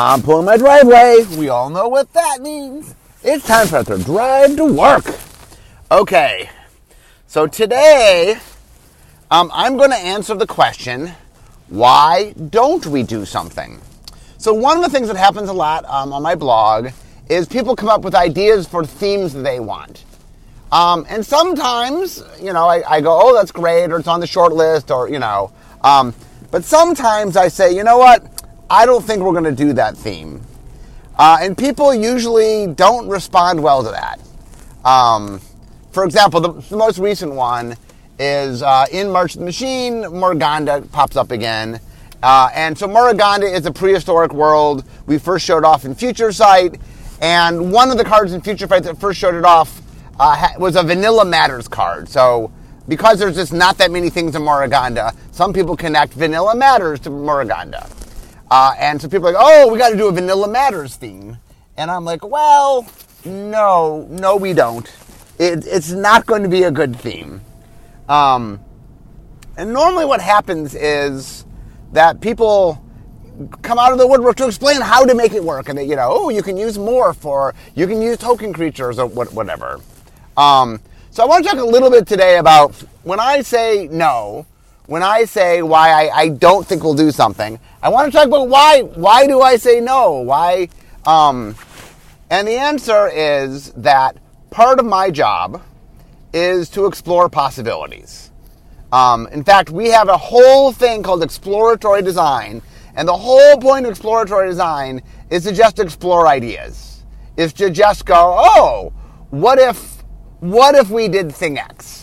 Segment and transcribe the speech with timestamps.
[0.00, 1.24] I'm pulling my driveway.
[1.36, 2.94] We all know what that means.
[3.24, 5.04] It's time for to drive to work.
[5.90, 6.48] Okay,
[7.26, 8.38] so today
[9.32, 11.10] um, I'm going to answer the question
[11.66, 13.80] why don't we do something?
[14.36, 16.90] So, one of the things that happens a lot um, on my blog
[17.28, 20.04] is people come up with ideas for themes that they want.
[20.70, 24.28] Um, and sometimes, you know, I, I, go, oh, that's great, or it's on the
[24.28, 25.50] short list, or, you know.
[25.82, 26.14] Um,
[26.52, 28.37] but sometimes I say, you know what?
[28.70, 30.42] I don't think we're going to do that theme.
[31.18, 34.20] Uh, and people usually don't respond well to that.
[34.84, 35.40] Um,
[35.90, 37.76] for example, the, the, most recent one
[38.18, 41.80] is uh, in March the Machine, Muraganda pops up again.
[42.22, 46.78] Uh, and so Muraganda is a prehistoric world we first showed off in Future Sight.
[47.20, 49.80] And one of the cards in Future Sight that first showed it off
[50.20, 52.08] uh, was a Vanilla Matters card.
[52.08, 52.52] So
[52.86, 57.10] because there's just not that many things in Muraganda, some people connect Vanilla Matters to
[57.10, 57.88] Muraganda.
[58.50, 61.38] Uh, and so people are like, oh, we got to do a Vanilla Matters theme.
[61.76, 62.86] And I'm like, well,
[63.24, 64.86] no, no, we don't.
[65.38, 67.40] It, it's not going to be a good theme.
[68.08, 68.60] Um,
[69.56, 71.44] and normally what happens is
[71.92, 72.82] that people
[73.62, 75.68] come out of the woodwork to explain how to make it work.
[75.68, 78.98] And they, you know, oh, you can use more for, you can use token creatures
[78.98, 79.80] or whatever.
[80.36, 84.46] Um, so I want to talk a little bit today about when I say no,
[84.88, 88.26] when I say why I, I don't think we'll do something, I want to talk
[88.26, 90.12] about why why do I say no?
[90.12, 90.70] Why
[91.06, 91.54] um,
[92.30, 94.16] and the answer is that
[94.50, 95.62] part of my job
[96.32, 98.30] is to explore possibilities.
[98.90, 102.62] Um, in fact, we have a whole thing called exploratory design,
[102.96, 107.04] and the whole point of exploratory design is to just explore ideas.
[107.36, 108.92] Is to just go, oh,
[109.30, 110.02] what if,
[110.40, 111.97] what if we did thing X?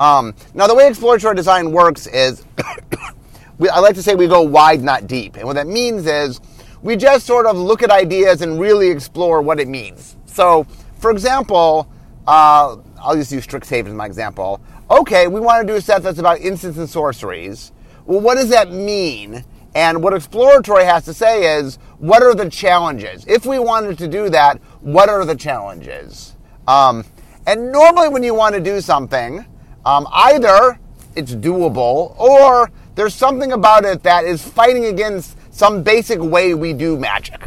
[0.00, 2.44] Um, now, the way exploratory design works is,
[3.58, 5.36] we, I like to say we go wide, not deep.
[5.36, 6.40] And what that means is
[6.82, 10.16] we just sort of look at ideas and really explore what it means.
[10.26, 10.66] So,
[10.98, 11.88] for example,
[12.26, 14.60] uh, I'll just use Strixhaven as my example.
[14.90, 17.72] Okay, we want to do a set that's about instants and sorceries.
[18.06, 19.44] Well, what does that mean?
[19.74, 23.24] And what exploratory has to say is, what are the challenges?
[23.26, 26.36] If we wanted to do that, what are the challenges?
[26.68, 27.04] Um,
[27.46, 29.44] and normally, when you want to do something,
[29.86, 30.78] um, either
[31.16, 36.72] it's doable or there's something about it that is fighting against some basic way we
[36.72, 37.40] do magic.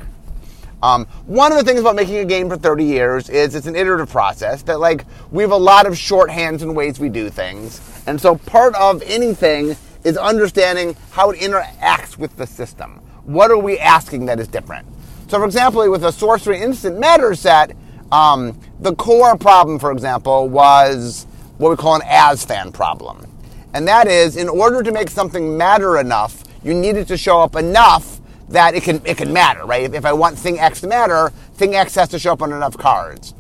[0.83, 3.75] Um, one of the things about making a game for 30 years is it's an
[3.75, 7.81] iterative process that like we have a lot of shorthands and ways we do things.
[8.05, 13.01] And so part of anything is understanding how it interacts with the system.
[13.23, 14.87] What are we asking that is different?
[15.27, 17.75] So for example, with a sorcery instant matter set,
[18.11, 21.25] um, the core problem, for example, was
[21.57, 23.25] what we call an ASFAN problem.
[23.73, 27.41] And that is, in order to make something matter enough, you need it to show
[27.41, 28.19] up enough
[28.49, 29.93] that it can, it can matter, right?
[29.93, 32.77] If I want thing X to matter, thing X has to show up on enough
[32.77, 33.33] cards.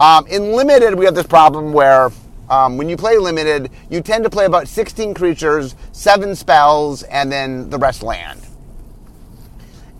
[0.00, 2.10] Um, in limited, we have this problem where
[2.50, 7.30] um, when you play limited, you tend to play about 16 creatures, seven spells, and
[7.30, 8.40] then the rest land.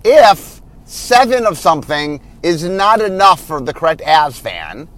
[0.05, 4.89] If seven of something is not enough for the correct ASFAN,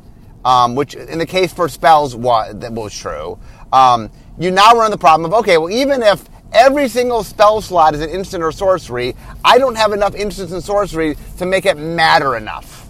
[0.45, 3.39] um, which in the case for spells was, that was true.
[3.73, 7.95] Um, you now run the problem of okay, well, even if every single spell slot
[7.95, 9.15] is an instant or sorcery,
[9.45, 12.89] I don't have enough instants and sorcery to make it matter enough.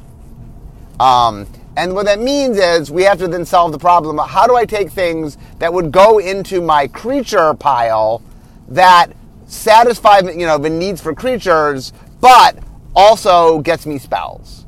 [0.99, 1.47] Um,
[1.77, 4.56] and what that means is we have to then solve the problem of how do
[4.56, 8.22] I take things that would go into my creature pile
[8.69, 9.12] that
[9.47, 12.59] satisfy you know the needs for creatures, but
[12.94, 14.59] also gets me spells.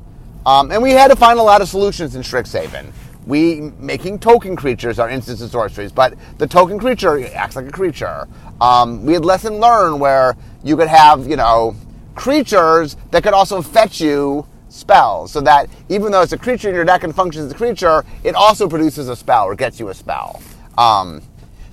[0.45, 2.93] Um, and we had to find a lot of solutions in Strixhaven.
[3.27, 7.71] We making token creatures are instants of sorceries, but the token creature acts like a
[7.71, 8.27] creature.
[8.61, 11.77] Um, we had lesson learn where you could have you know
[12.17, 16.75] creatures that could also fetch you spells, so that even though it's a creature in
[16.75, 19.89] your deck and functions as a creature, it also produces a spell or gets you
[19.89, 20.43] a spell.
[20.77, 21.23] Um,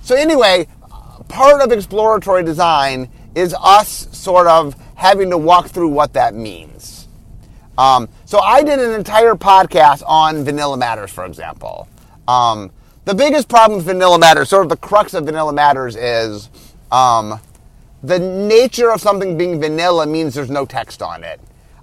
[0.02, 0.68] so anyway,
[1.28, 6.99] part of exploratory design is us sort of having to walk through what that means.
[7.80, 11.88] Um, so I did an entire podcast on Vanilla Matters, for example.
[12.28, 12.70] Um,
[13.06, 16.50] the biggest problem with Vanilla Matters, sort of the crux of Vanilla Matters, is
[16.92, 17.40] um,
[18.02, 21.40] the nature of something being vanilla means there's no text on it.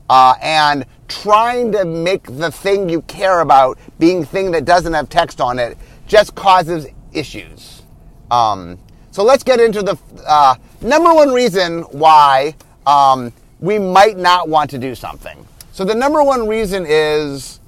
[0.08, 5.10] Uh, and trying to make the thing you care about being thing that doesn't have
[5.10, 7.82] text on it just causes issues.
[8.30, 8.78] Um,
[9.10, 9.98] so let's get into the
[10.28, 12.56] uh, number one reason why
[12.86, 15.44] um, we might not want to do something.
[15.78, 17.60] So the number one reason is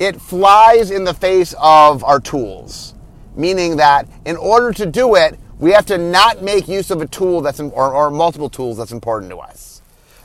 [0.00, 2.94] it flies in the face of our tools,
[3.36, 7.06] meaning that in order to do it, we have to not make use of a
[7.06, 9.82] tool that's or, or multiple tools that's important to us.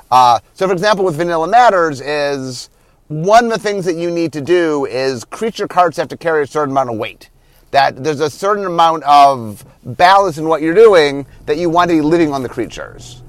[0.09, 2.71] Uh, so, for example, with Vanilla Matters, is
[3.09, 6.41] one of the things that you need to do is creature cards have to carry
[6.41, 7.29] a certain amount of weight.
[7.69, 11.95] That there's a certain amount of balance in what you're doing that you want to
[11.95, 13.21] be living on the creatures.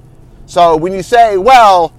[0.47, 1.93] So when you say, well,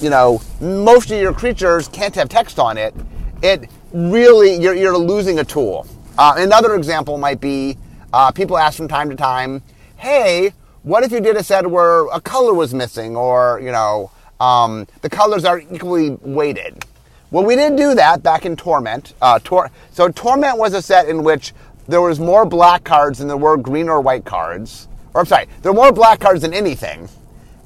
[0.00, 2.94] you know, most of your creatures can't have text on it,
[3.42, 5.86] it really, you're, you're losing a tool.
[6.18, 7.76] Uh, another example might be
[8.12, 9.62] uh, people ask from time to time,
[9.96, 10.52] hey,
[10.82, 14.10] what if you did a set where a color was missing or, you know,
[14.40, 16.84] um, the colors are equally weighted?
[17.30, 19.14] Well, we didn't do that back in Torment.
[19.20, 21.52] Uh, Tor- so Torment was a set in which
[21.88, 24.88] there was more black cards than there were green or white cards.
[25.14, 27.08] Or I'm sorry, there were more black cards than anything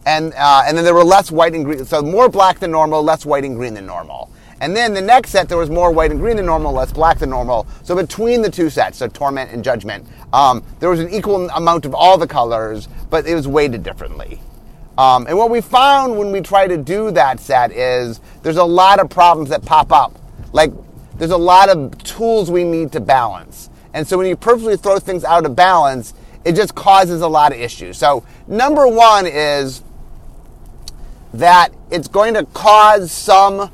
[0.09, 1.85] and uh, and then there were less white and green.
[1.85, 4.31] So more black than normal, less white and green than normal.
[4.61, 7.19] And then the next set, there was more white and green than normal, less black
[7.19, 7.67] than normal.
[7.85, 11.85] So between the two sets, so Torment and Judgment, um, there was an equal amount
[11.85, 14.41] of all the colors, but it was weighted differently.
[14.97, 18.65] Um, and what we found when we try to do that set is there's a
[18.65, 20.19] lot of problems that pop up.
[20.53, 20.73] Like
[21.19, 23.71] there's a lot of tools we need to balance.
[23.93, 26.15] And so when you purposely throw things out of balance,
[26.45, 27.97] it just causes a lot of issues.
[27.99, 29.83] So number one is
[31.39, 33.71] that it's going to cause some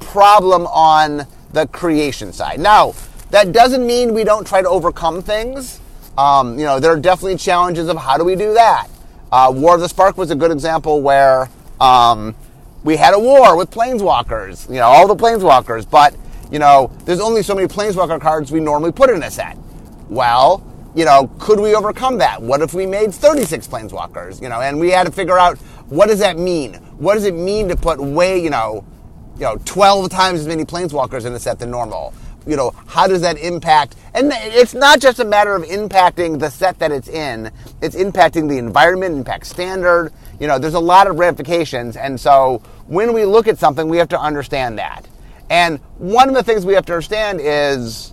[0.00, 2.60] problem on the creation side.
[2.60, 2.94] Now,
[3.30, 5.80] that doesn't mean we don't try to overcome things.
[6.18, 8.88] Um, you know, there are definitely challenges of how do we do that.
[9.32, 11.48] Uh, war of the Spark was a good example where
[11.80, 12.34] um,
[12.84, 16.14] we had a war with planeswalkers, you know, all the planeswalkers, but,
[16.50, 19.56] you know, there's only so many planeswalker cards we normally put in a set.
[20.08, 20.62] Well,
[20.94, 22.40] you know, could we overcome that?
[22.40, 24.40] What if we made 36 planeswalkers?
[24.40, 26.74] You know, and we had to figure out what does that mean?
[26.98, 28.84] What does it mean to put way, you know,
[29.34, 32.14] you know, 12 times as many planeswalkers in the set than normal?
[32.46, 33.96] You know, how does that impact?
[34.12, 37.50] And it's not just a matter of impacting the set that it's in.
[37.80, 40.12] It's impacting the environment, impact standard.
[40.38, 41.96] You know, there's a lot of ramifications.
[41.96, 45.08] And so when we look at something, we have to understand that.
[45.48, 48.12] And one of the things we have to understand is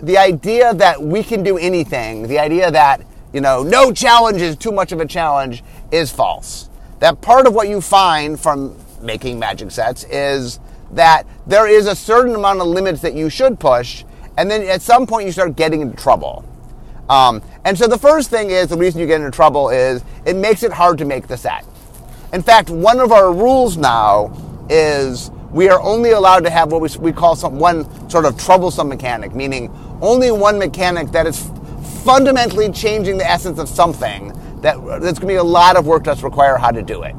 [0.00, 4.56] the idea that we can do anything, the idea that you know, no challenge is
[4.56, 6.68] too much of a challenge is false.
[6.98, 10.60] That part of what you find from making magic sets is
[10.92, 14.04] that there is a certain amount of limits that you should push,
[14.36, 16.44] and then at some point you start getting into trouble.
[17.08, 20.36] Um, and so the first thing is the reason you get into trouble is it
[20.36, 21.64] makes it hard to make the set.
[22.32, 24.32] In fact, one of our rules now
[24.70, 28.38] is we are only allowed to have what we, we call some, one sort of
[28.38, 29.70] troublesome mechanic, meaning
[30.00, 31.50] only one mechanic that is
[32.04, 34.28] fundamentally changing the essence of something
[34.60, 37.14] that that's going to be a lot of work that's require how to do it.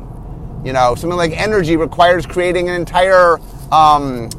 [0.64, 3.40] You know, something like energy requires creating an entire
[3.72, 4.30] um,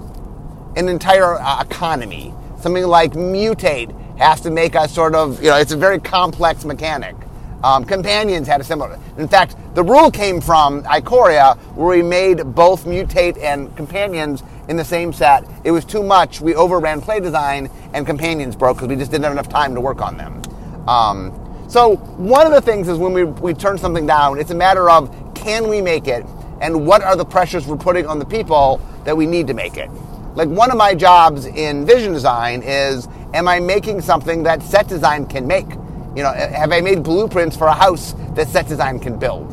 [0.76, 2.32] an entire uh, economy.
[2.60, 6.64] Something like mutate has to make a sort of you know it's a very complex
[6.64, 7.14] mechanic.
[7.62, 8.98] Um, companions had a similar.
[9.16, 14.76] In fact, the rule came from Ikoria, where we made both mutate and companions in
[14.76, 15.44] the same set.
[15.64, 16.40] It was too much.
[16.40, 19.80] We overran play design, and companions broke because we just didn't have enough time to
[19.80, 20.42] work on them.
[20.88, 21.32] Um,
[21.68, 24.90] so one of the things is when we, we turn something down, it's a matter
[24.90, 26.24] of can we make it,
[26.60, 29.76] and what are the pressures we're putting on the people that we need to make
[29.76, 29.90] it.
[30.34, 34.88] Like one of my jobs in vision design is, am I making something that set
[34.88, 35.68] design can make?
[36.16, 39.52] You know, have I made blueprints for a house that set design can build?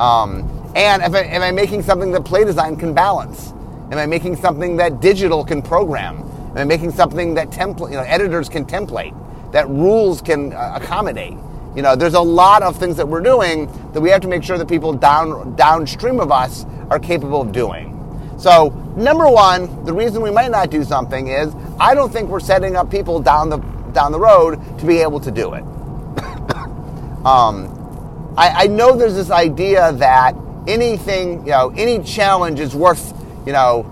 [0.00, 3.52] Um, and if I, am I making something that play design can balance?
[3.92, 6.22] Am I making something that digital can program?
[6.52, 9.12] Am I making something that template, you know, editors can template,
[9.52, 11.36] that rules can uh, accommodate?
[11.76, 14.42] You know, there's a lot of things that we're doing that we have to make
[14.42, 17.90] sure that people down downstream of us are capable of doing.
[18.38, 22.40] So, number one, the reason we might not do something is I don't think we're
[22.40, 23.58] setting up people down the
[23.92, 25.62] down the road to be able to do it.
[27.26, 30.34] um, I, I know there's this idea that
[30.66, 33.88] anything, you know, any challenge is worth you know,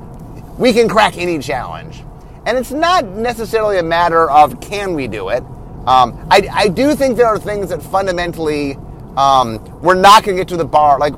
[0.59, 2.03] we can crack any challenge.
[2.47, 5.43] And it's not necessarily a matter of can we do it.
[5.87, 8.77] Um, I, I, do think there are things that fundamentally
[9.17, 10.99] um, we're not going to get to the bar.
[10.99, 11.15] Like,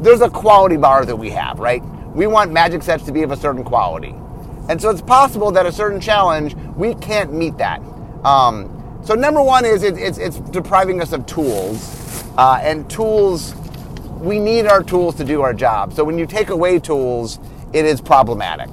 [0.00, 1.84] there's a quality bar that we have, right?
[2.14, 4.14] We want magic sets to be of a certain quality.
[4.68, 7.80] And so it's possible that a certain challenge, we can't meet that.
[8.24, 12.24] Um, so, number one is it, it's, it's depriving us of tools.
[12.36, 13.54] Uh, and tools,
[14.20, 15.92] we need our tools to do our job.
[15.92, 17.38] So, when you take away tools,
[17.72, 18.68] it is problematic.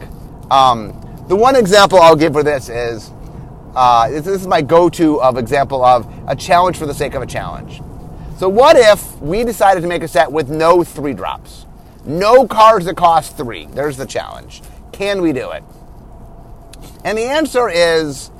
[0.51, 0.93] Um,
[1.27, 3.11] the one example I'll give for this is
[3.75, 7.27] uh, this, is my go-to of example of a challenge for the sake of a
[7.27, 7.81] challenge.
[8.37, 11.65] So what if we decided to make a set with no three drops,
[12.05, 13.65] no cards that cost three?
[13.65, 14.61] There's the challenge.
[14.91, 15.63] Can we do it?
[17.03, 18.31] And the answer is,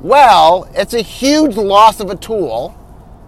[0.00, 2.74] well, it's a huge loss of a tool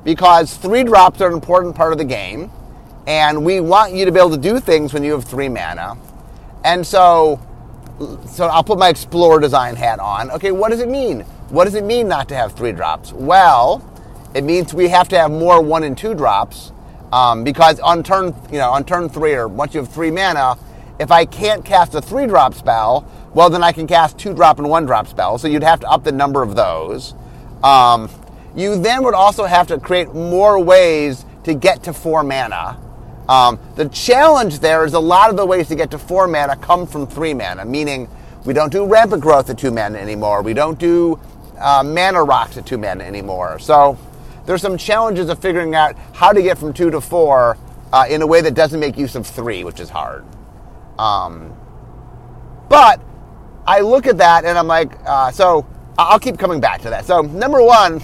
[0.05, 2.51] because three drops are an important part of the game
[3.07, 5.97] and we want you to be able to do things when you have three mana.
[6.65, 7.41] And so,
[8.27, 10.31] so I'll put my Explorer design hat on.
[10.33, 11.21] Okay, what does it mean?
[11.49, 13.13] What does it mean not to have three drops?
[13.13, 13.85] Well,
[14.35, 16.73] it means we have to have more one and two drops
[17.13, 20.57] um, because on turn, you know, on turn three or once you have three mana,
[21.01, 24.59] if I can't cast a three drop spell, well, then I can cast two drop
[24.59, 25.39] and one drop spell.
[25.39, 27.15] So you'd have to up the number of those.
[27.63, 28.11] Um,
[28.55, 32.79] you then would also have to create more ways to get to four mana.
[33.31, 36.57] Um, the challenge there is a lot of the ways to get to four mana
[36.57, 38.09] come from three mana, meaning
[38.45, 40.43] we don't do rampant growth at two mana anymore.
[40.43, 41.17] We don't do
[41.57, 43.61] uh, mana rocks at two mana anymore.
[43.61, 43.97] So
[44.47, 47.57] there's some challenges of figuring out how to get from two to four
[47.93, 50.25] uh, in a way that doesn't make use of three, which is hard.
[50.99, 51.55] Um,
[52.69, 53.01] but
[53.65, 57.05] I look at that and I'm like, uh, so I'll keep coming back to that.
[57.05, 58.03] So number one,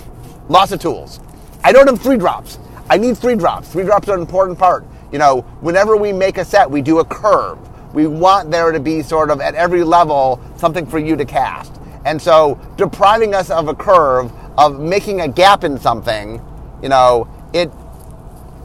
[0.49, 1.19] lots of tools.
[1.65, 2.61] I don't have three drops.
[2.89, 3.69] I need three drops.
[3.71, 4.87] Three drops are an important part.
[5.13, 7.59] You know, whenever we make a set, we do a curve.
[7.95, 11.73] We want there to be sort of at every level something for you to cast.
[12.05, 16.43] And so depriving us of a curve, of making a gap in something,
[16.83, 17.71] you know, it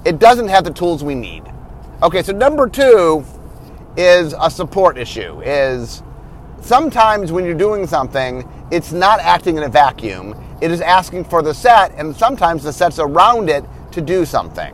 [0.05, 1.43] it doesn't have the tools we need.
[2.01, 3.24] Okay, so number two
[3.95, 5.41] is a support issue.
[5.41, 6.01] Is
[6.60, 10.36] sometimes when you're doing something, it's not acting in a vacuum.
[10.62, 14.74] It is asking for the set, and sometimes the sets around it to do something,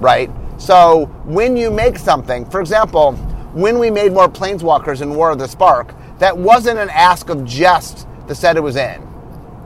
[0.00, 0.30] right?
[0.62, 3.14] So when you make something, for example,
[3.52, 7.44] when we made more planeswalkers in War of the Spark, that wasn't an ask of
[7.44, 9.02] just the set it was in.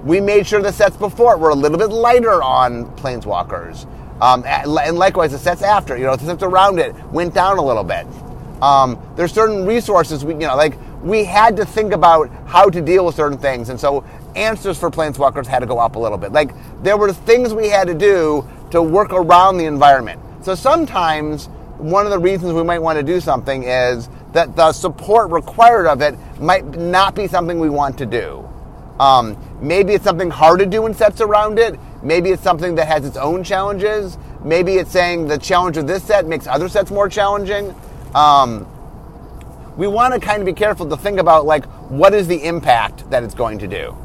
[0.06, 3.86] We made sure the sets before it were a little bit lighter on planeswalkers.
[4.22, 7.62] Um, and likewise, the sets after, you know, the sets around it went down a
[7.62, 8.06] little bit.
[8.62, 12.80] Um, there's certain resources we, you know, like we had to think about how to
[12.80, 14.02] deal with certain things, and so
[14.34, 16.32] answers for planeswalkers had to go up a little bit.
[16.32, 20.22] Like there were things we had to do to work around the environment.
[20.46, 21.46] So sometimes
[21.78, 25.88] one of the reasons we might want to do something is that the support required
[25.88, 28.48] of it might not be something we want to do.
[29.00, 31.76] Um, maybe it's something hard to do in sets around it.
[32.00, 34.18] Maybe it's something that has its own challenges.
[34.44, 37.74] Maybe it's saying the challenge of this set makes other sets more challenging.
[38.14, 38.68] Um,
[39.76, 43.10] we want to kind of be careful to think about like what is the impact
[43.10, 43.96] that it's going to do.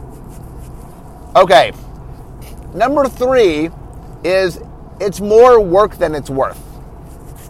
[1.36, 1.71] Okay,
[2.74, 3.69] number three
[4.24, 4.60] is
[5.01, 6.62] it's more work than it's worth.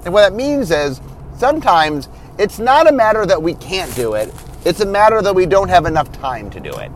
[0.06, 1.02] And what that means is
[1.38, 4.34] sometimes it's not a matter that we can't do it,
[4.66, 6.92] it's a matter that we don't have enough time to do it.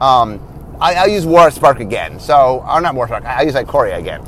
[0.00, 0.40] Um,
[0.80, 2.18] I, will use War Spark again.
[2.20, 4.24] So, or not War Spark, I'll use Ikoria again.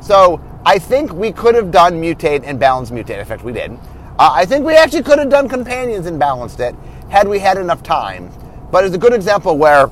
[0.00, 3.18] So, I think we could have done mutate and balance mutate.
[3.18, 3.72] In fact, we did.
[4.18, 6.74] Uh, I think we actually could have done companions and balanced it
[7.08, 8.30] had we had enough time.
[8.70, 9.90] But it's a good example where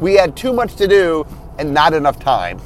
[0.00, 1.26] we had too much to do
[1.58, 2.60] and not enough time.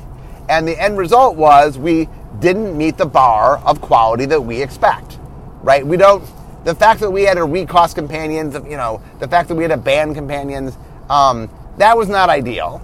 [0.50, 2.08] And the end result was we
[2.40, 5.18] didn't meet the bar of quality that we expect.
[5.62, 5.86] Right?
[5.86, 6.24] We don't.
[6.64, 9.70] The fact that we had to recost companions, you know, the fact that we had
[9.70, 10.76] to ban companions,
[11.08, 12.82] um, that was not ideal.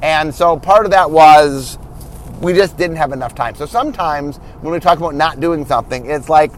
[0.00, 1.76] And so part of that was
[2.40, 3.56] we just didn't have enough time.
[3.56, 6.52] So sometimes when we talk about not doing something, it's like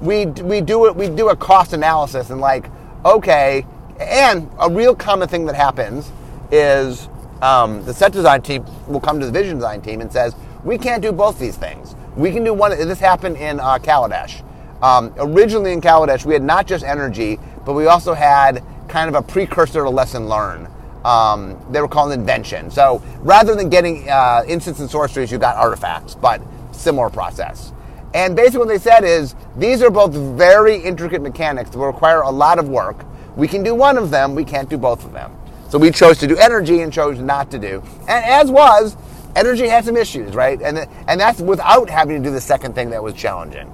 [0.00, 2.68] we we do it we do a cost analysis and like
[3.04, 3.64] okay
[4.00, 6.10] and a real common thing that happens
[6.50, 7.08] is
[7.42, 10.34] um, the set design team will come to the vision design team and says
[10.64, 11.94] we can't do both these things.
[12.16, 14.42] We can do one this happened in uh, Kaladesh.
[14.82, 19.14] Um, originally in Kaladesh we had not just energy but we also had kind of
[19.14, 20.68] a precursor to lesson learn.
[21.04, 22.70] Um, they were called invention.
[22.70, 27.72] So rather than getting uh, instants and sorceries you got artifacts but similar process.
[28.14, 32.20] And basically, what they said is these are both very intricate mechanics that will require
[32.20, 33.06] a lot of work.
[33.36, 35.32] We can do one of them, we can't do both of them.
[35.72, 37.82] So we chose to do energy and chose not to do.
[38.00, 38.94] And as was,
[39.34, 40.60] energy had some issues, right?
[40.60, 43.72] And, and that's without having to do the second thing that was challenging.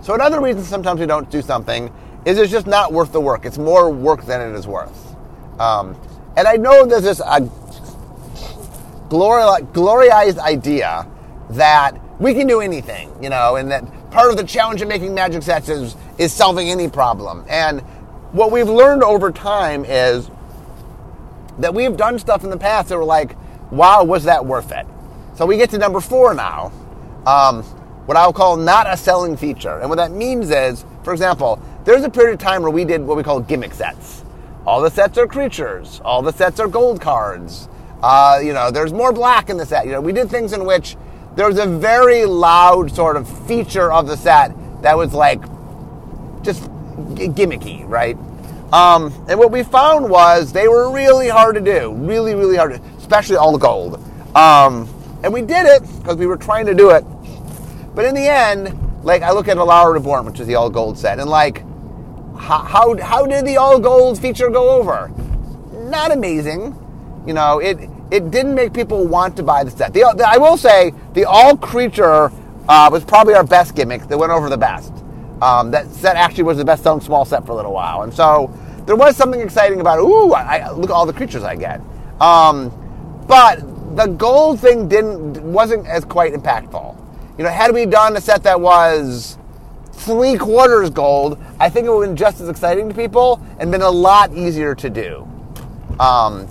[0.00, 1.92] So another reason sometimes we don't do something
[2.24, 3.44] is it's just not worth the work.
[3.44, 5.14] It's more work than it is worth.
[5.60, 6.00] Um,
[6.34, 7.40] and I know there's this uh,
[9.10, 11.06] gloriized idea
[11.50, 15.14] that we can do anything, you know, and that part of the challenge of making
[15.14, 17.44] magic sets is, is solving any problem.
[17.50, 17.84] And
[18.36, 20.30] what we've learned over time is
[21.58, 23.34] that we've done stuff in the past that were like,
[23.70, 24.86] wow, was that worth it?
[25.36, 26.70] So we get to number four now,
[27.26, 27.62] um,
[28.04, 29.78] what I'll call not a selling feature.
[29.80, 33.00] And what that means is, for example, there's a period of time where we did
[33.00, 34.22] what we call gimmick sets.
[34.66, 36.02] All the sets are creatures.
[36.04, 37.70] All the sets are gold cards.
[38.02, 39.86] Uh, you know, there's more black in the set.
[39.86, 40.96] You know, we did things in which
[41.36, 45.40] there was a very loud sort of feature of the set that was like
[46.42, 46.62] just
[47.14, 48.16] gimmicky, right?
[48.72, 52.72] Um, and what we found was they were really hard to do, really, really hard,
[52.74, 53.96] to, especially all the gold.
[54.36, 54.88] Um,
[55.24, 57.04] and we did it because we were trying to do it
[57.94, 60.98] But in the end, like I look at Alara Reborn, which is the all gold
[60.98, 61.62] set, and like
[62.38, 65.12] how, how how did the all gold feature go over?
[65.72, 66.74] Not amazing.
[67.26, 67.78] You know, it
[68.10, 69.94] it didn't make people want to buy the set.
[69.94, 72.32] The, the I will say the all creature
[72.68, 74.92] uh, was probably our best gimmick that went over the best.
[75.42, 78.12] Um, that set actually was the best selling small set for a little while, and
[78.12, 78.50] so
[78.86, 79.98] there was something exciting about.
[79.98, 81.80] Ooh, I, I, look at all the creatures I get.
[82.20, 82.72] Um,
[83.26, 83.60] but
[83.96, 86.96] the gold thing didn't wasn't as quite impactful.
[87.36, 89.36] You know, had we done a set that was
[89.92, 93.70] three quarters gold, I think it would have been just as exciting to people and
[93.70, 95.28] been a lot easier to do.
[95.98, 96.48] Um,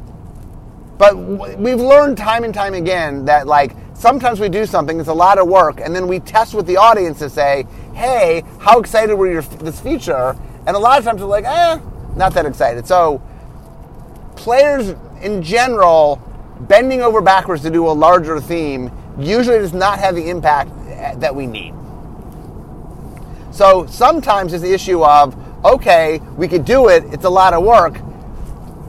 [0.98, 5.14] but we've learned time and time again that like sometimes we do something, it's a
[5.14, 7.66] lot of work, and then we test with the audience to say,
[7.96, 10.36] hey, how excited were you this feature?
[10.68, 11.80] And a lot of times we're like, eh,
[12.16, 12.86] not that excited.
[12.86, 13.22] So
[14.36, 16.22] players in general,
[16.62, 20.72] bending over backwards to do a larger theme usually does not have the impact
[21.20, 21.74] that we need.
[23.52, 27.64] So sometimes it's the issue of, okay, we could do it, it's a lot of
[27.64, 27.98] work.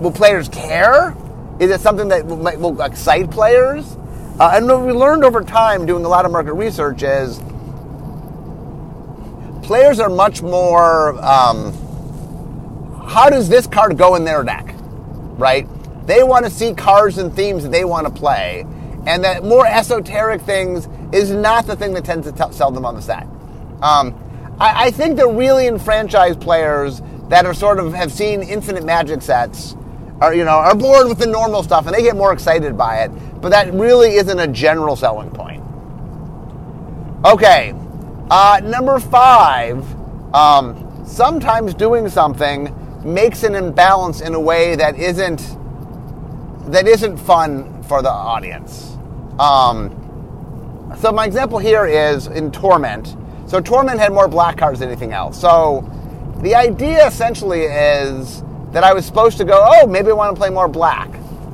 [0.00, 1.16] Will players care?
[1.60, 3.96] Is it something that will, will excite players?
[4.38, 7.40] Uh, and what we learned over time doing a lot of market research is
[9.66, 11.72] players are much more um,
[13.08, 14.74] how does this card go in their deck,
[15.38, 15.66] right?
[16.06, 18.64] They want to see cards and themes that they want to play,
[19.06, 22.84] and that more esoteric things is not the thing that tends to t- sell them
[22.84, 23.24] on the set.
[23.82, 24.14] Um,
[24.60, 29.20] I, I think the really enfranchised players that are sort of have seen infinite magic
[29.20, 29.74] sets
[30.20, 33.02] are you know are bored with the normal stuff and they get more excited by
[33.02, 33.10] it
[33.42, 35.62] but that really isn't a general selling point
[37.24, 37.74] okay
[38.30, 39.84] uh, number five
[40.34, 45.56] um, sometimes doing something makes an imbalance in a way that isn't
[46.70, 48.96] that isn't fun for the audience
[49.38, 49.92] um,
[50.98, 53.16] so my example here is in torment
[53.46, 55.88] so torment had more black cards than anything else so
[56.42, 60.38] the idea essentially is that I was supposed to go, oh, maybe I want to
[60.38, 61.10] play more black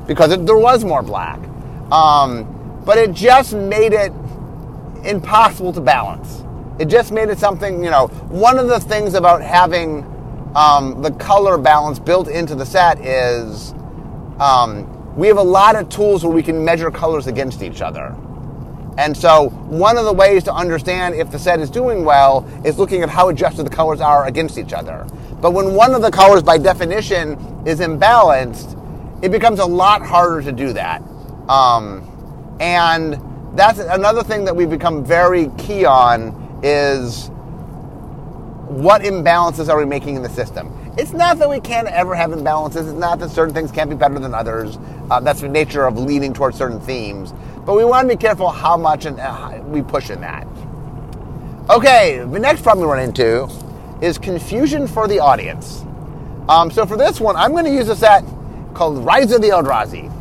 [0.07, 1.39] because it, there was more black.
[1.89, 4.11] Um, but it just made it
[5.05, 6.42] impossible to balance.
[6.79, 10.03] It just made it something, you know, one of the things about having
[10.55, 13.73] um, the color balance built into the set is
[14.39, 18.15] um, we have a lot of tools where we can measure colors against each other.
[18.97, 22.77] And so, one of the ways to understand if the set is doing well is
[22.77, 25.07] looking at how adjusted the colors are against each other.
[25.41, 27.33] But when one of the colors, by definition,
[27.65, 28.79] is imbalanced,
[29.23, 31.01] it becomes a lot harder to do that.
[31.49, 33.19] Um, and
[33.57, 37.29] that's another thing that we've become very key on is
[38.67, 40.71] what imbalances are we making in the system?
[40.97, 42.87] It's not that we can't ever have imbalances.
[42.87, 44.77] It's not that certain things can't be better than others.
[45.11, 47.33] Uh, that's the nature of leaning towards certain themes.
[47.65, 50.47] But we want to be careful how much and uh, we push in that.
[51.69, 53.49] Okay, the next problem we run into
[54.01, 55.83] is confusion for the audience.
[56.49, 58.23] Um, so for this one, I'm going to use a set
[58.73, 60.12] called Rise of the Eldrazi.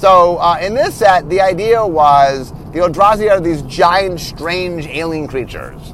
[0.00, 5.28] So uh, in this set, the idea was the Eldrazi are these giant, strange alien
[5.28, 5.92] creatures.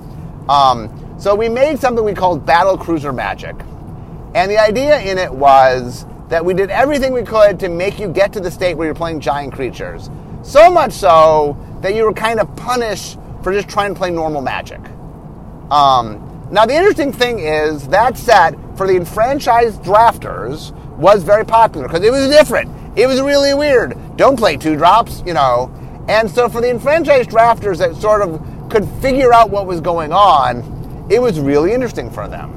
[0.48, 3.56] Um, so we made something we called Battle Cruiser Magic.
[4.36, 8.06] And the idea in it was that we did everything we could to make you
[8.06, 10.08] get to the state where you're playing giant creatures.
[10.44, 14.40] So much so that you were kind of punished for just trying to play normal
[14.40, 14.78] magic.
[15.72, 21.88] Um, now, the interesting thing is that set for the enfranchised drafters was very popular
[21.88, 22.70] because it was different.
[22.96, 23.94] It was really weird.
[24.16, 25.70] Don't play two drops, you know.
[26.08, 30.12] And so, for the enfranchised drafters that sort of could figure out what was going
[30.12, 32.52] on, it was really interesting for them.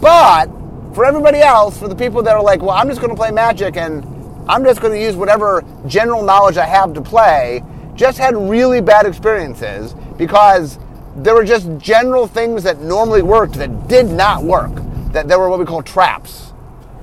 [0.00, 0.46] But
[0.94, 3.30] for everybody else, for the people that are like, well, I'm just going to play
[3.30, 4.04] Magic and
[4.48, 7.62] I'm just going to use whatever general knowledge I have to play,
[7.94, 10.78] just had really bad experiences because
[11.16, 14.72] there were just general things that normally worked that did not work.
[15.12, 16.52] That there were what we call traps.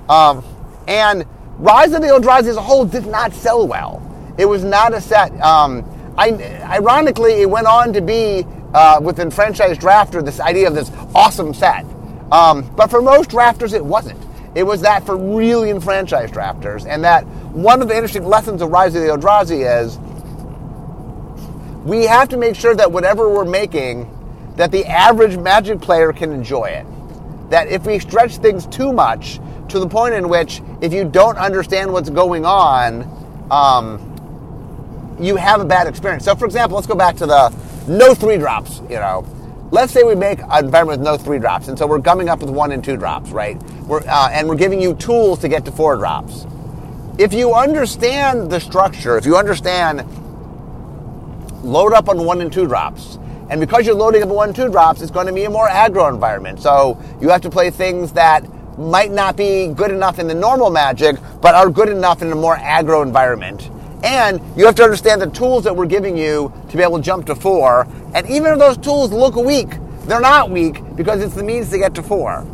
[0.09, 0.43] Um,
[0.87, 1.25] and
[1.57, 4.01] Rise of the Eldrazi as a whole did not sell well.
[4.37, 5.31] It was not a set.
[5.41, 5.83] Um,
[6.17, 6.31] I,
[6.63, 11.53] ironically, it went on to be uh, with Enfranchised Drafter this idea of this awesome
[11.53, 11.85] set.
[12.31, 14.19] Um, but for most drafters, it wasn't.
[14.55, 18.69] It was that for really enfranchised drafters, and that one of the interesting lessons of
[18.69, 19.97] Rise of the Eldrazi is
[21.85, 24.09] we have to make sure that whatever we're making,
[24.55, 26.85] that the average Magic player can enjoy it.
[27.49, 31.37] That if we stretch things too much to the point in which if you don't
[31.37, 33.03] understand what's going on,
[33.51, 36.25] um, you have a bad experience.
[36.25, 37.49] So, for example, let's go back to the
[37.87, 38.81] no three drops.
[38.89, 39.25] You know,
[39.71, 42.39] let's say we make an environment with no three drops, and so we're gumming up
[42.39, 43.61] with one and two drops, right?
[43.83, 46.45] We're, uh, and we're giving you tools to get to four drops.
[47.17, 50.03] If you understand the structure, if you understand
[51.63, 53.17] load up on one and two drops,
[53.49, 56.11] And because you're loading up one two drops, it's going to be a more aggro
[56.11, 56.59] environment.
[56.59, 58.43] So you have to play things that
[58.77, 62.35] might not be good enough in the normal magic, but are good enough in a
[62.35, 63.69] more aggro environment.
[64.03, 67.03] And you have to understand the tools that we're giving you to be able to
[67.03, 67.87] jump to four.
[68.13, 71.77] And even if those tools look weak, they're not weak because it's the means to
[71.77, 72.45] get to four.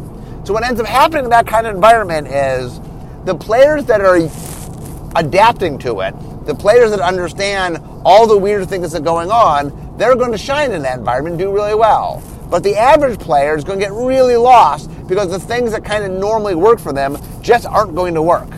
[0.43, 2.79] So what ends up happening in that kind of environment is
[3.25, 4.17] the players that are
[5.15, 9.90] adapting to it, the players that understand all the weird things that are going on,
[9.97, 12.23] they're going to shine in that environment and do really well.
[12.49, 16.03] But the average player is going to get really lost because the things that kind
[16.03, 18.51] of normally work for them just aren't going to work.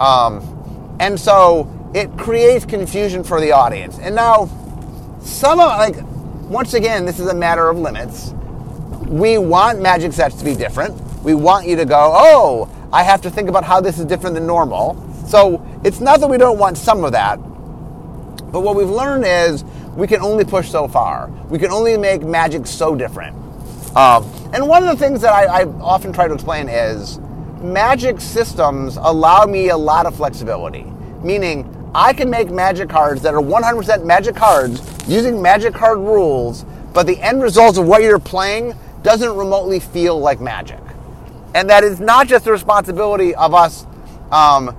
[0.00, 3.98] Um, and so it creates confusion for the audience.
[3.98, 4.48] And now,
[5.20, 5.96] some of, like,
[6.50, 8.32] once again, this is a matter of limits.
[9.06, 11.00] We want magic sets to be different.
[11.22, 14.34] We want you to go, oh, I have to think about how this is different
[14.34, 14.96] than normal.
[15.26, 19.64] So it's not that we don't want some of that, but what we've learned is
[19.94, 21.30] we can only push so far.
[21.48, 23.36] We can only make magic so different.
[23.96, 27.18] Um, and one of the things that I, I often try to explain is
[27.60, 30.84] magic systems allow me a lot of flexibility,
[31.22, 36.64] meaning I can make magic cards that are 100% magic cards using magic card rules,
[36.94, 40.80] but the end result of what you're playing doesn't remotely feel like magic.
[41.54, 43.86] And that is not just the responsibility of us.
[44.30, 44.76] Um,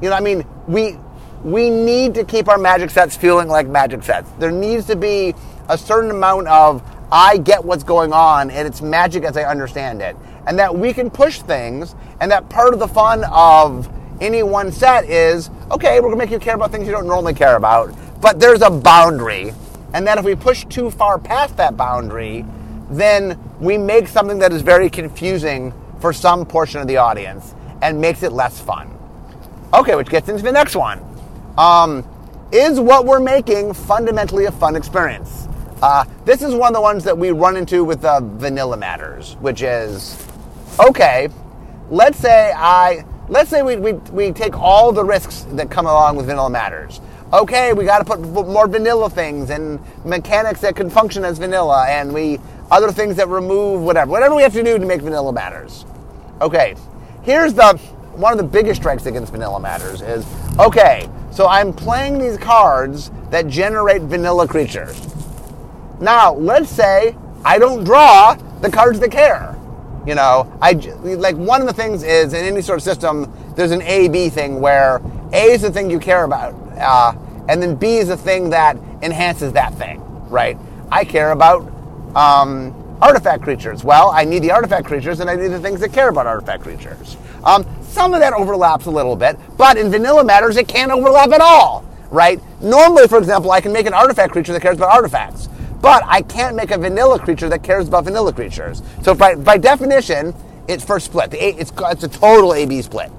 [0.00, 0.96] you know, I mean, we
[1.44, 4.30] we need to keep our magic sets feeling like magic sets.
[4.38, 5.34] There needs to be
[5.68, 10.02] a certain amount of I get what's going on and it's magic as I understand
[10.02, 10.16] it.
[10.46, 13.88] And that we can push things and that part of the fun of
[14.20, 17.34] any one set is okay, we're gonna make you care about things you don't normally
[17.34, 19.52] care about, but there's a boundary.
[19.92, 22.44] And then if we push too far past that boundary,
[22.90, 28.00] then we make something that is very confusing for some portion of the audience and
[28.00, 28.90] makes it less fun.
[29.74, 31.00] Okay, which gets into the next one.
[31.58, 32.04] Um,
[32.52, 35.48] is what we're making fundamentally a fun experience?
[35.82, 39.34] Uh, this is one of the ones that we run into with the vanilla matters,
[39.40, 40.26] which is
[40.80, 41.28] okay.
[41.90, 46.16] Let's say I let's say we, we, we take all the risks that come along
[46.16, 47.00] with vanilla matters.
[47.32, 51.86] Okay, we got to put more vanilla things and mechanics that can function as vanilla,
[51.88, 52.38] and we
[52.70, 55.84] other things that remove whatever, whatever we have to do to make vanilla matters.
[56.40, 56.76] Okay,
[57.22, 57.76] here's the
[58.14, 60.24] one of the biggest strikes against vanilla matters is
[60.58, 61.08] okay.
[61.36, 64.98] So I'm playing these cards that generate vanilla creatures.
[66.00, 69.54] Now, let's say I don't draw the cards that care.
[70.06, 70.72] You know, I
[71.02, 74.30] like one of the things is in any sort of system, there's an A B
[74.30, 75.02] thing where
[75.34, 77.12] A is the thing you care about, uh,
[77.50, 80.56] and then B is the thing that enhances that thing, right?
[80.90, 81.70] I care about
[82.16, 82.72] um,
[83.02, 83.84] artifact creatures.
[83.84, 86.62] Well, I need the artifact creatures, and I need the things that care about artifact
[86.62, 87.18] creatures.
[87.44, 87.66] Um,
[87.96, 91.40] some of that overlaps a little bit, but in vanilla matters, it can't overlap at
[91.40, 92.38] all, right?
[92.60, 95.48] Normally, for example, I can make an artifact creature that cares about artifacts.
[95.80, 98.82] But I can't make a vanilla creature that cares about vanilla creatures.
[99.02, 100.34] So by, by definition,
[100.68, 101.32] it's first split.
[101.32, 103.10] It's, it's a total A-B split.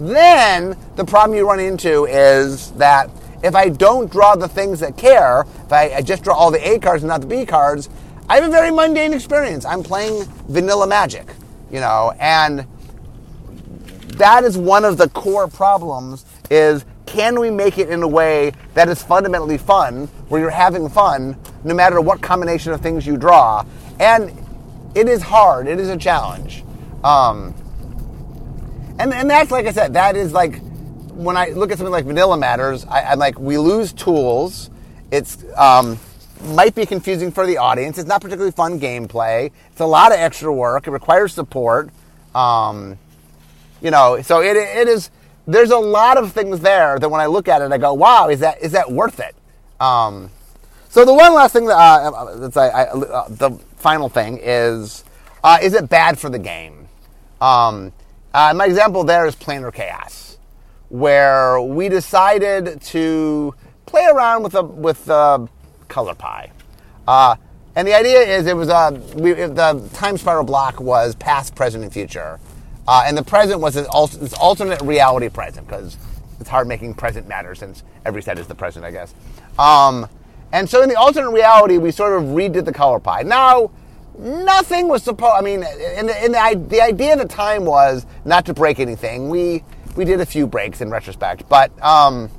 [0.00, 3.08] Then the problem you run into is that
[3.44, 6.68] if I don't draw the things that care, if I, I just draw all the
[6.68, 7.88] A cards and not the B cards,
[8.28, 9.64] I have a very mundane experience.
[9.64, 11.28] I'm playing vanilla magic,
[11.70, 12.66] you know, and
[14.16, 18.52] that is one of the core problems is can we make it in a way
[18.74, 23.16] that is fundamentally fun, where you're having fun no matter what combination of things you
[23.16, 23.64] draw?
[24.00, 24.32] And
[24.94, 26.64] it is hard, it is a challenge.
[27.04, 27.54] Um,
[28.98, 30.60] and, and that's, like I said, that is like,
[31.12, 34.70] when I look at something like Vanilla Matters, I, am like, we lose tools.
[35.10, 35.98] It's, um,
[36.42, 37.98] might be confusing for the audience.
[37.98, 39.52] It's not particularly fun gameplay.
[39.70, 40.86] It's a lot of extra work.
[40.86, 41.90] It requires support.
[42.34, 42.98] Um,
[43.80, 45.10] you know, so it, it is
[45.46, 48.28] there's a lot of things there that when I look at it, I go, wow,
[48.28, 49.34] is that is that worth it?
[49.80, 50.30] Um,
[50.88, 55.04] so the one last thing that uh, that's I, I, uh, the final thing is,
[55.44, 56.88] uh, is it bad for the game?
[57.40, 57.92] Um,
[58.34, 60.38] uh, my example there is Planar Chaos,
[60.88, 65.48] where we decided to play around with a with the
[65.88, 66.50] color pie.
[67.06, 67.36] Uh,
[67.76, 71.84] and the idea is it was a we, the time spiral block was past, present,
[71.84, 72.40] and future.
[72.88, 75.96] Uh, and the present was this, this alternate reality present because
[76.38, 79.14] it's hard making present matter since every set is the present, I guess.
[79.58, 80.08] Um,
[80.52, 83.22] and so in the alternate reality, we sort of redid the color pie.
[83.22, 83.70] Now,
[84.18, 85.34] nothing was supposed.
[85.34, 85.64] I mean,
[85.96, 89.28] in the, in the, the idea at the time was not to break anything.
[89.28, 89.64] We
[89.96, 92.30] we did a few breaks in retrospect, but um,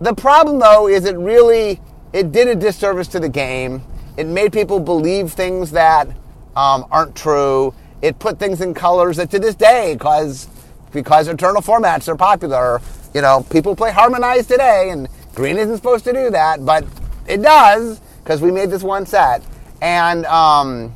[0.00, 1.80] the problem though is it really
[2.12, 3.82] it did a disservice to the game.
[4.16, 6.08] It made people believe things that
[6.54, 7.74] um, aren't true
[8.06, 10.48] it put things in colors that to this day, because
[10.92, 12.80] because eternal formats are popular,
[13.12, 16.84] you know, people play harmonized today, and green isn't supposed to do that, but
[17.26, 19.42] it does because we made this one set.
[19.82, 20.94] And, um,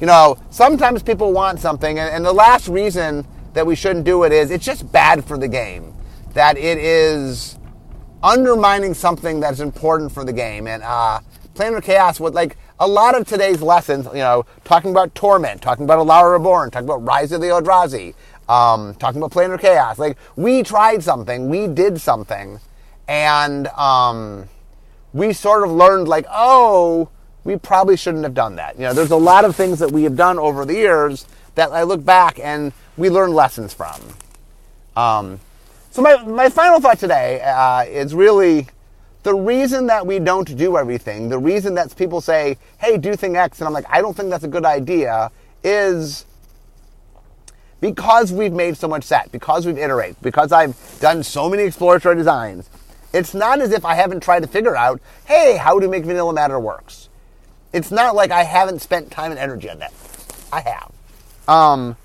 [0.00, 4.24] you know, sometimes people want something, and, and the last reason that we shouldn't do
[4.24, 5.94] it is it's just bad for the game.
[6.34, 7.58] That it is
[8.22, 10.66] undermining something that's important for the game.
[10.66, 11.20] And uh,
[11.54, 15.84] Planar Chaos would like a lot of today's lessons, you know, talking about Torment, talking
[15.84, 18.14] about Alara Reborn, talking about Rise of the Eldrazi,
[18.48, 19.98] um, talking about Planar Chaos.
[19.98, 22.58] Like, we tried something, we did something,
[23.06, 24.48] and um,
[25.12, 27.10] we sort of learned, like, oh,
[27.44, 28.76] we probably shouldn't have done that.
[28.76, 31.72] You know, there's a lot of things that we have done over the years that
[31.72, 34.00] I look back and we learn lessons from.
[34.96, 35.40] Um,
[35.90, 38.68] so my, my final thought today uh, is really
[39.22, 43.36] the reason that we don't do everything, the reason that people say, hey, do thing
[43.36, 45.30] X, and I'm like, I don't think that's a good idea,
[45.62, 46.24] is
[47.80, 52.16] because we've made so much set, because we've iterated, because I've done so many exploratory
[52.16, 52.70] designs.
[53.12, 56.32] It's not as if I haven't tried to figure out, hey, how do make vanilla
[56.32, 57.08] matter works.
[57.72, 59.92] It's not like I haven't spent time and energy on that.
[60.52, 60.92] I have.
[61.48, 61.96] Um,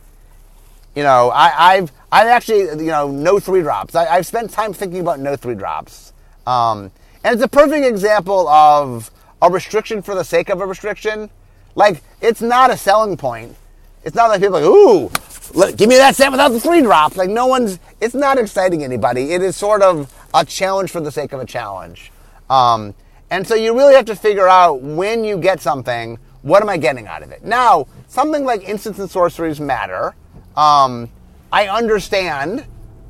[0.96, 3.96] you know, I, have I've actually, you know, no three drops.
[3.96, 6.14] I, have spent time thinking about no three drops.
[6.48, 6.92] Um,
[7.26, 9.10] and it's a perfect example of
[9.42, 11.32] a restriction for the sake of a restriction.
[11.74, 13.56] Like, it's not a selling point.
[14.04, 15.12] It's not like people are like, ooh,
[15.56, 17.18] look, give me that set without the three drops.
[17.18, 19.34] Like, no one's, it's not exciting anybody.
[19.34, 22.12] It is sort of a challenge for the sake of a challenge.
[22.48, 22.94] Um,
[23.32, 26.78] and so you really have to figure out when you get something, what am I
[26.78, 27.44] getting out of it?
[27.44, 30.14] Now, something like instants and sorceries matter.
[30.56, 31.10] Um,
[31.52, 32.68] I understand,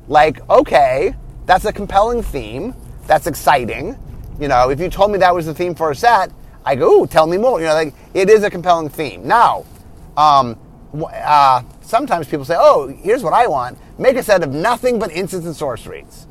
[0.08, 2.74] like, okay, that's a compelling theme.
[3.06, 3.98] That's exciting.
[4.38, 6.30] You know, if you told me that was the theme for a set,
[6.64, 7.60] I go, ooh, tell me more.
[7.60, 9.26] You know, like, it is a compelling theme.
[9.26, 9.64] Now,
[10.16, 10.58] um,
[10.94, 13.78] uh, sometimes people say, oh, here's what I want.
[13.98, 16.26] Make a set of nothing but instants and sorceries.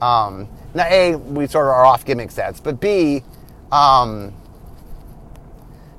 [0.00, 3.22] Um, now, A, we sort of are off gimmick sets, but B,
[3.72, 4.34] um,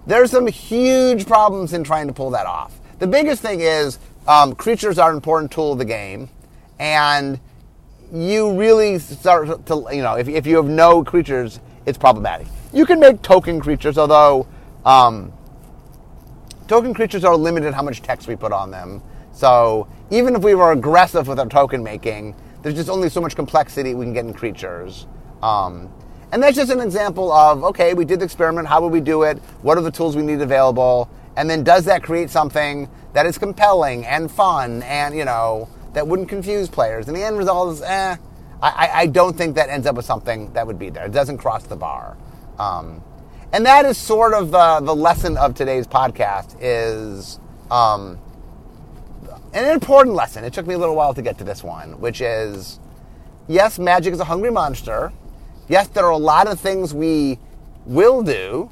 [0.06, 2.80] there's some huge problems in trying to pull that off.
[3.00, 6.30] The biggest thing is um, creatures are an important tool of the game,
[6.80, 7.40] and
[8.12, 12.48] you really start to, you know, if, if you have no creatures, it's problematic.
[12.74, 14.48] You can make token creatures, although
[14.86, 15.34] um,
[16.68, 19.02] token creatures are limited how much text we put on them.
[19.32, 23.36] So even if we were aggressive with our token making, there's just only so much
[23.36, 25.08] complexity we can get in creatures.
[25.42, 25.92] Um,
[26.32, 28.68] and that's just an example of okay, we did the experiment.
[28.68, 29.38] How would we do it?
[29.62, 31.10] What are the tools we need available?
[31.38, 36.08] And then does that create something that is compelling and fun and you know that
[36.08, 37.08] wouldn't confuse players?
[37.08, 38.18] And the end result is, eh.
[38.62, 41.06] I, I don't think that ends up with something that would be there.
[41.06, 42.18] It doesn't cross the bar.
[42.58, 43.02] Um,
[43.54, 47.40] and that is sort of the, the lesson of today's podcast is
[47.72, 48.20] um,
[49.54, 50.44] an important lesson.
[50.44, 52.80] It took me a little while to get to this one, which is
[53.48, 55.12] yes, magic is a hungry monster.
[55.68, 57.40] Yes, there are a lot of things we
[57.86, 58.70] will do,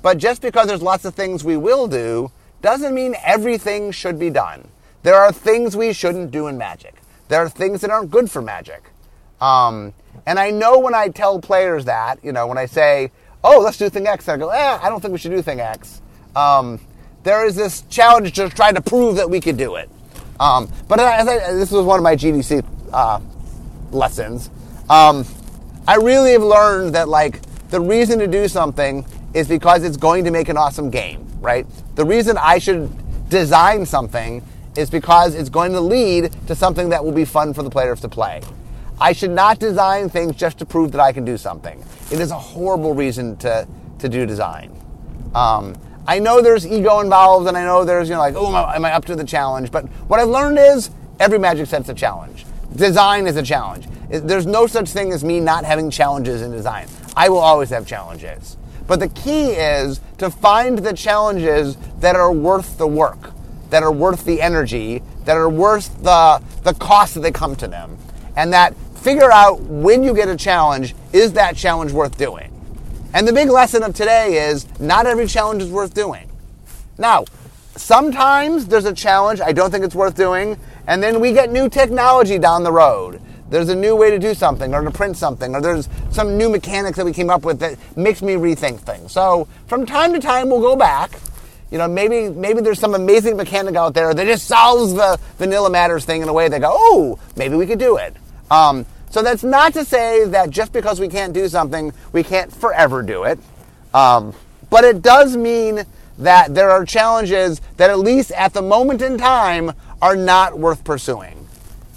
[0.00, 2.30] but just because there's lots of things we will do
[2.62, 4.68] doesn't mean everything should be done.
[5.08, 6.94] There are things we shouldn't do in magic.
[7.28, 8.90] There are things that aren't good for magic.
[9.40, 9.94] Um,
[10.26, 13.10] and I know when I tell players that, you know, when I say,
[13.42, 15.60] oh, let's do thing X, I go, eh, I don't think we should do thing
[15.60, 16.02] X.
[16.36, 16.78] Um,
[17.22, 19.88] there is this challenge to try to prove that we could do it.
[20.38, 23.20] Um, but I, this was one of my GDC uh,
[23.90, 24.50] lessons.
[24.90, 25.24] Um,
[25.86, 27.40] I really have learned that like
[27.70, 31.66] the reason to do something is because it's going to make an awesome game, right?
[31.94, 32.90] The reason I should
[33.30, 34.42] design something
[34.78, 38.00] is because it's going to lead to something that will be fun for the players
[38.00, 38.40] to play.
[39.00, 41.84] I should not design things just to prove that I can do something.
[42.10, 43.66] It is a horrible reason to,
[43.98, 44.72] to do design.
[45.34, 48.84] Um, I know there's ego involved, and I know there's, you know, like, oh, am
[48.84, 49.70] I up to the challenge?
[49.70, 52.46] But what I've learned is every magic set's a challenge.
[52.74, 53.86] Design is a challenge.
[54.08, 56.88] There's no such thing as me not having challenges in design.
[57.14, 58.56] I will always have challenges.
[58.86, 63.32] But the key is to find the challenges that are worth the work,
[63.70, 67.68] that are worth the energy, that are worth the, the cost that they come to
[67.68, 67.98] them.
[68.36, 72.52] And that figure out when you get a challenge, is that challenge worth doing?
[73.14, 76.30] And the big lesson of today is not every challenge is worth doing.
[76.98, 77.24] Now,
[77.76, 81.68] sometimes there's a challenge I don't think it's worth doing, and then we get new
[81.68, 83.20] technology down the road.
[83.50, 86.50] There's a new way to do something or to print something, or there's some new
[86.50, 89.12] mechanics that we came up with that makes me rethink things.
[89.12, 91.18] So from time to time, we'll go back.
[91.70, 95.70] You know, maybe maybe there's some amazing mechanic out there that just solves the vanilla
[95.70, 98.16] matters thing in a way that go, oh, maybe we could do it.
[98.50, 102.54] Um, so that's not to say that just because we can't do something, we can't
[102.54, 103.38] forever do it.
[103.94, 104.34] Um,
[104.70, 105.84] but it does mean
[106.18, 110.84] that there are challenges that, at least at the moment in time, are not worth
[110.84, 111.46] pursuing.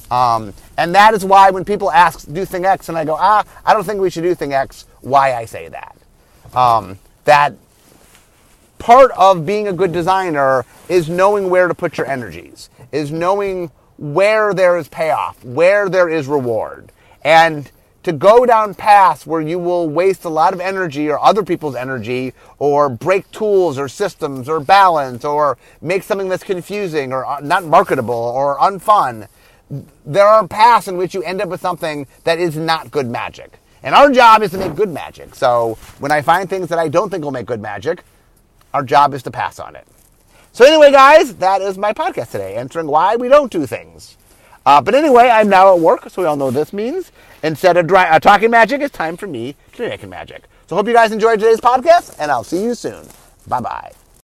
[0.09, 3.43] Um, and that is why when people ask, do thing X, and I go, ah,
[3.65, 5.97] I don't think we should do thing X, why I say that.
[6.55, 7.55] Um, that
[8.81, 13.69] part of being a good designer is knowing where to put your energies, is knowing
[13.97, 16.91] where there is payoff, where there is reward.
[17.23, 21.43] And to go down paths where you will waste a lot of energy or other
[21.43, 27.23] people's energy or break tools or systems or balance or make something that's confusing or
[27.23, 29.27] uh, not marketable or unfun.
[30.03, 33.59] There are paths in which you end up with something that is not good magic.
[33.83, 35.35] And our job is to make good magic.
[35.35, 38.03] So when I find things that I don't think will make good magic,
[38.73, 39.87] our job is to pass on it.
[40.53, 44.17] So anyway, guys, that is my podcast today, answering why we don't do things.
[44.65, 47.11] Uh, but anyway, I'm now at work, so we all know what this means.
[47.41, 50.43] Instead of dry, uh, talking magic, it's time for me to be making magic.
[50.67, 53.07] So hope you guys enjoyed today's podcast, and I'll see you soon.
[53.47, 53.91] Bye bye.